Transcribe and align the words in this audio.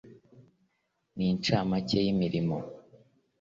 n 1.15 1.17
incamake 1.29 1.97
y 2.05 2.09
imirimo 2.13 2.57